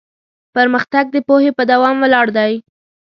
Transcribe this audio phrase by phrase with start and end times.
[0.55, 2.53] پرمختګ د پوهې په دوام ولاړ دی.